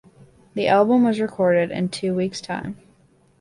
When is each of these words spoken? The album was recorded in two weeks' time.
The 0.55 0.67
album 0.67 1.03
was 1.03 1.19
recorded 1.19 1.69
in 1.69 1.89
two 1.89 2.15
weeks' 2.15 2.41
time. 2.41 2.75